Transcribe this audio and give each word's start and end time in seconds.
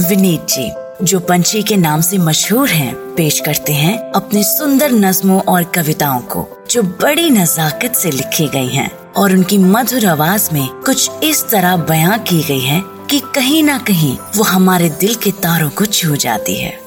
विनीत 0.00 0.46
जी 0.48 0.70
जो 1.04 1.18
पंछी 1.20 1.62
के 1.62 1.76
नाम 1.76 2.00
से 2.00 2.18
मशहूर 2.18 2.68
हैं, 2.68 2.94
पेश 3.14 3.40
करते 3.40 3.72
हैं 3.72 3.96
अपने 4.12 4.42
सुंदर 4.44 4.92
नज्मों 4.92 5.40
और 5.42 5.64
कविताओं 5.64 6.20
को 6.20 6.46
जो 6.70 6.82
बड़ी 6.82 7.28
नजाकत 7.30 7.94
से 7.94 8.10
लिखी 8.10 8.48
गई 8.48 8.68
हैं 8.68 8.90
और 9.12 9.32
उनकी 9.32 9.58
मधुर 9.58 10.06
आवाज़ 10.06 10.48
में 10.52 10.68
कुछ 10.86 11.24
इस 11.24 11.44
तरह 11.50 11.76
बयां 11.76 12.18
की 12.18 12.42
गई 12.42 12.60
है 12.60 12.82
कि 13.10 13.20
कहीं 13.34 13.62
ना 13.62 13.78
कहीं 13.78 14.16
वो 14.36 14.44
हमारे 14.44 14.88
दिल 15.00 15.14
के 15.14 15.30
तारों 15.42 15.70
को 15.70 15.86
छू 15.86 16.16
जाती 16.16 16.56
है। 16.56 16.78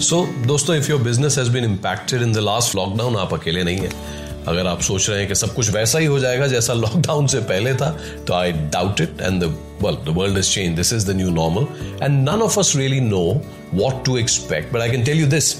सो 0.00 0.16
so, 0.16 0.46
दोस्तों 0.46 0.74
if 0.76 0.90
your 0.90 1.02
business 1.02 1.38
has 1.38 1.50
been 1.50 1.64
impacted 1.64 2.22
in 2.22 2.32
the 2.32 2.38
last 2.38 2.76
lockdown 2.76 3.16
आप 3.16 3.34
अकेले 3.34 3.64
नहीं 3.64 3.78
है। 3.78 4.24
अगर 4.48 4.66
आप 4.66 4.80
सोच 4.80 5.08
रहे 5.10 5.18
हैं 5.18 5.28
कि 5.28 5.34
सब 5.34 5.54
कुछ 5.54 5.70
वैसा 5.70 5.98
ही 5.98 6.06
हो 6.06 6.18
जाएगा 6.18 6.46
जैसा 6.46 6.72
लॉकडाउन 6.72 7.26
से 7.26 7.40
पहले 7.52 7.74
था 7.74 7.90
तो 8.26 8.34
I 8.34 8.52
doubt 8.52 9.00
it 9.00 9.20
and 9.20 9.44
well, 9.84 9.96
the 10.04 10.12
world 10.16 10.38
has 10.38 10.50
changed. 10.50 10.78
This 10.80 10.90
is 10.96 11.04
the 11.06 11.14
new 11.16 11.30
normal. 11.30 11.66
And 12.04 12.24
none 12.26 12.42
of 12.44 12.54
us 12.60 12.68
really 12.76 13.00
know 13.08 13.42
what 13.80 13.98
to 14.06 14.14
expect. 14.16 14.72
But 14.72 14.84
i 14.84 14.86
can 14.88 15.04
tell 15.08 15.20
you 15.22 15.26
this 15.34 15.54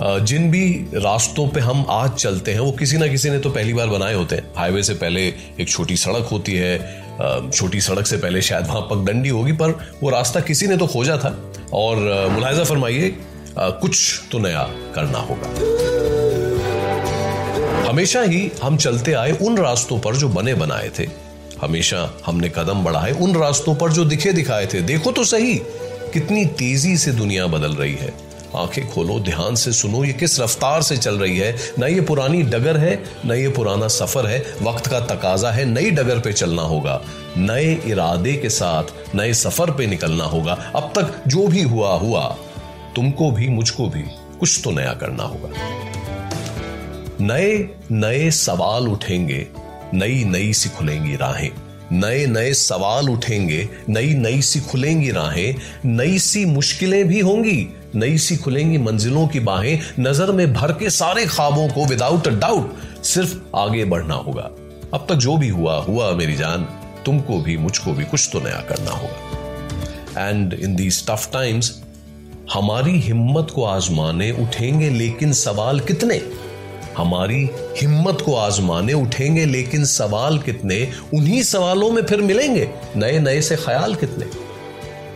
जिन 0.00 0.50
भी 0.50 0.64
रास्तों 0.94 1.46
पे 1.48 1.60
हम 1.60 1.84
आज 1.90 2.10
चलते 2.14 2.52
हैं, 2.52 2.60
वो 2.60 2.72
किसी 2.80 2.98
ना 2.98 3.06
किसी 3.06 3.30
ने 3.30 3.38
तो 3.38 3.50
पहली 3.50 3.74
बार 3.74 3.88
बनाए 3.88 4.14
होते 4.14 4.36
हैं। 4.36 4.50
हाईवे 4.56 4.82
से 4.82 4.94
पहले 4.94 5.22
एक 5.60 5.68
छोटी 5.68 5.96
सड़क 5.96 6.28
होती 6.32 6.54
है 6.54 7.50
छोटी 7.50 7.80
सड़क 7.80 8.06
से 8.06 8.16
पहले 8.16 8.42
शायद 8.42 8.66
वहाँ 8.66 8.80
पगडंडी 8.90 9.28
होगी, 9.28 9.52
पर 9.52 9.78
वो 10.02 10.10
रास्ता 10.10 10.40
किसी 10.50 10.66
ने 10.66 10.76
तो 10.76 10.86
खोजा 10.86 11.16
था। 11.16 11.34
और 11.74 12.28
मुलायजा 12.32 12.64
फरमाइए 12.64 13.16
कुछ 13.58 14.20
तो 14.32 14.38
नया 14.38 14.68
करना 14.94 15.18
होगा। 15.30 16.25
हमेशा 17.86 18.22
ही 18.22 18.52
हम 18.62 18.76
चलते 18.76 19.12
आए 19.12 19.32
उन 19.32 19.58
रास्तों 19.58 19.98
पर 19.98 20.16
जो 20.16 20.28
बने 20.28 20.54
बनाए 20.54 20.90
थे। 20.98 21.06
हमेशा 21.60 22.18
हमने 22.26 22.48
कदम 22.48 22.84
बढ़ाए 22.84 23.12
उन 23.12 23.36
रास्तों 23.36 23.74
पर 23.74 23.92
जो 23.92 24.04
दिखे 24.04 24.32
दिखाए 24.32 24.66
थे। 24.66 24.80
देखो 24.80 25.12
तो 25.12 25.24
सही, 25.24 25.54
कितनी 26.12 26.46
तेज़ी 26.46 26.96
से 26.96 27.12
दुनिया 27.12 27.46
बदल 27.46 27.74
रही 27.74 27.94
है। 27.94 28.14
आँखें 28.56 28.90
खोलो, 28.90 29.20
ध्यान 29.20 29.54
से 29.54 29.72
सुनो, 29.72 30.04
ये 30.04 30.12
किस 30.12 30.40
रफ्तार 30.40 30.82
से 30.82 30.96
चल 30.96 31.18
रही 31.18 31.38
है। 31.38 31.56
न 31.78 31.84
ये 31.84 32.00
पुरानी 32.00 32.42
डगर 32.42 32.76
है, 32.76 33.04
न 33.26 33.32
ये 33.32 33.48
पुराना 33.48 33.88
सफ़र 33.88 34.26
है। 34.26 34.44
वक्त 34.62 34.86
का 34.86 35.00
तकाजा 35.00 35.50
है, 35.50 35.64
नई 35.64 35.90
डगर 35.90 36.18
पे 36.18 36.32
चलना 36.32 36.62
होगा। 36.62 37.02
नए 37.36 37.82
इरादे 37.86 38.32
के 38.32 38.50
साथ, 38.50 38.84
नए 39.14 39.34
सफ़र 39.34 39.70
पे 39.70 39.86
निकलना 39.86 40.24
होगा। 40.24 40.52
अब 40.52 40.92
तक 40.98 41.28
जो 41.28 41.46
भी 41.46 41.62
हुआ 41.62 41.94
हुआ। 41.94 42.36
तुमको 42.96 43.30
भी, 43.30 43.48
मुझको 43.48 43.88
भी 43.88 44.02
कुछ 44.40 44.60
तो 44.64 44.70
नया 44.70 44.92
करना 44.92 45.22
होगा। 45.22 45.85
नए 47.20 47.76
नए 47.90 48.30
सवाल 48.30 48.88
उठेंगे, 48.88 49.46
नई 49.94 50.24
नई 50.24 50.52
सी 50.52 50.68
खुलेंगी 50.68 51.16
राहें। 51.16 51.50
नए 51.92 52.26
नए 52.26 52.52
सवाल 52.54 53.08
उठेंगे, 53.08 53.68
नई 53.88 54.14
नई 54.14 54.42
सी 54.42 54.60
खुलेंगी 54.60 55.10
राहें। 55.10 55.54
नई 55.84 56.18
सी 56.18 56.44
मुश्किलें 56.44 57.08
भी 57.08 57.20
होंगी, 57.20 57.68
नई 57.94 58.18
सी 58.18 58.36
खुलेंगी 58.36 58.78
मंजिलों 58.78 59.28
की 59.28 59.40
बाहें। 59.40 59.80
नज़र 60.00 60.32
में 60.32 60.52
भर 60.52 60.72
के 60.72 60.90
सारे 60.90 61.26
ख्वाबों 61.26 61.68
को 61.68 61.86
विदाउट 61.86 62.28
अ 62.28 62.30
डाउट 62.30 62.76
सिर्फ़ 63.04 63.36
आगे 63.56 63.84
बढ़ना 63.84 64.14
होगा। 64.14 64.50
अब 64.94 65.06
तक 65.08 65.14
जो 65.14 65.36
भी 65.36 65.48
हुआ 65.48 65.76
हुआ 65.82 66.12
मेरी 66.12 66.34
जान। 66.34 66.68
तुमको 67.06 67.38
भी, 67.40 67.56
मुझको 67.56 67.92
भी 67.92 68.04
कुछ 68.04 68.28
तो 68.32 68.40
नया 68.40 68.60
करना 68.68 68.90
होगा। 68.90 70.28
And 70.28 70.54
in 70.54 70.76
these 70.76 71.06
tough 71.06 71.28
times 71.32 71.82
हमारी 72.52 73.00
हिम्मत 73.00 73.50
को 73.54 73.64
आजमाने 73.64 74.30
उठेंगे, 74.32 74.90
लेकिन 74.90 75.32
सवाल 75.32 75.80
कितने? 75.80 76.45
हमारी 76.96 77.50
हिम्मत 77.54 78.20
को 78.20 78.34
आजमाने 78.34 78.92
उठेंगे, 78.92 79.44
लेकिन 79.44 79.84
सवाल 79.84 80.38
कितने? 80.38 80.92
उन्हीं 81.14 81.42
सवालों 81.42 81.90
में 81.90 82.04
फिर 82.04 82.20
मिलेंगे। 82.20 82.70
नए 82.96 83.18
नए 83.18 83.40
से 83.40 83.56
ख्याल 83.56 83.94
कितने? 83.94 84.26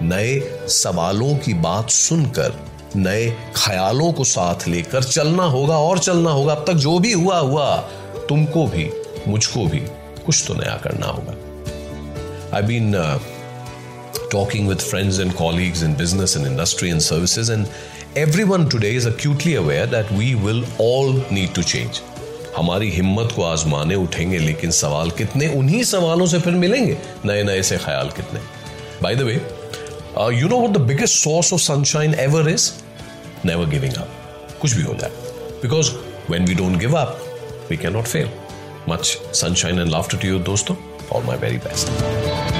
नए 0.03 0.59
सवालों 0.69 1.37
की 1.37 1.55
बात 1.55 1.91
सुनकर, 1.91 2.53
नए 2.97 3.31
ख्यालों 3.57 4.13
को 4.13 4.25
साथ 4.25 4.69
लेकर 4.69 5.03
चलना 5.03 5.43
होगा 5.43 5.79
और 5.79 5.99
चलना 5.99 6.31
होगा। 6.31 6.55
अब 6.55 6.65
तक 6.67 6.73
जो 6.73 6.99
भी 6.99 7.13
हुआ 7.13 7.39
हुआ। 7.39 7.77
तुमको 8.29 8.67
भी, 8.67 8.91
मुझको 9.29 9.67
भी 9.67 9.81
कुछ 10.27 10.45
तो 10.47 10.55
नया 10.55 10.81
करना 10.85 11.07
होगा। 11.07 11.35
I 12.57 12.63
been 12.63 12.97
talking 14.33 14.69
with 14.71 14.83
friends 14.91 15.19
and 15.19 15.35
colleagues 15.39 15.83
in 15.83 15.95
business 16.01 16.37
and 16.37 16.47
industry 16.47 16.91
and 16.91 17.03
services, 17.03 17.51
and 17.55 17.69
everyone 18.23 18.69
today 18.75 18.95
is 19.01 19.07
acutely 19.07 19.55
aware 19.63 19.87
that 19.95 20.11
we 20.21 20.29
will 20.45 20.63
all 20.85 21.13
need 21.39 21.55
to 21.59 21.65
change. 21.73 22.01
हमारी 22.57 22.91
हिम्मत 22.91 23.33
को 23.37 23.43
आजमाने 23.45 23.95
उठेंगे 23.95 24.39
लेकिन 24.39 24.71
सवाल 24.79 25.11
कितने 25.19 25.49
उन्हीं 25.59 25.83
सवालों 25.85 26.27
से 26.27 26.39
फिर 26.41 26.55
मिलेंगे 26.65 26.97
नए 27.27 27.43
नए 27.43 27.63
से 27.63 27.77
ख्याल 27.85 28.09
कितने। 28.17 28.41
By 29.03 29.15
the 29.15 29.23
way 29.23 29.35
you 30.41 30.49
know 30.49 30.61
what 30.61 30.77
the 30.77 30.81
biggest 30.89 31.19
source 31.19 31.53
of 31.53 31.61
sunshine 31.61 32.15
ever 32.21 32.49
is 32.51 32.71
never 33.47 33.67
giving 33.71 33.95
up 33.95 34.59
कुछ 34.63 34.75
भी 34.75 34.83
हो 34.83 34.95
जाए। 35.01 35.11
Because 35.63 35.91
when 36.31 36.47
we 36.47 36.55
don't 36.55 36.79
give 36.81 36.97
up 36.99 37.21
we 37.71 37.77
can 37.77 37.93
not 37.93 38.05
fail 38.05 38.31
much 38.89 39.19
sunshine 39.43 39.81
and 39.81 39.91
laughter 39.91 40.19
to 40.19 40.29
your 40.29 40.43
दोस्तों. 40.53 40.77
All 41.13 41.25
my 41.25 41.39
very 41.39 41.59
best 41.69 42.60